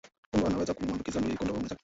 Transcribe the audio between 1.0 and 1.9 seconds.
ndui kondoo mwenzake